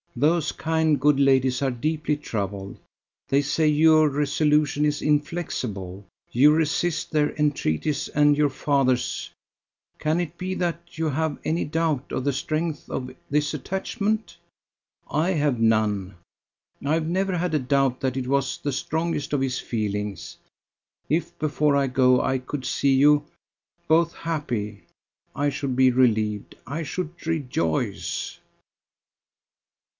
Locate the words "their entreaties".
7.11-8.09